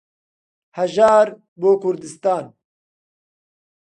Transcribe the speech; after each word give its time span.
هەژار 0.77 1.27
بۆ 1.59 1.71
کوردستان 1.81 2.45